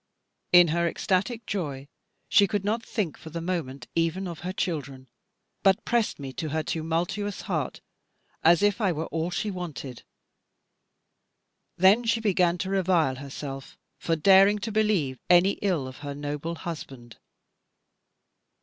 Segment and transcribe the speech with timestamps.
[0.51, 1.87] In her ecstatic joy,
[2.27, 5.07] she could not think for the moment even of her children;
[5.61, 7.81] but pressed me to her tumultuous heart,
[8.43, 10.01] as if I were all she wanted.
[11.77, 16.55] Then she began to revile herself, for daring to believe any ill of her noble
[16.55, 17.17] husband.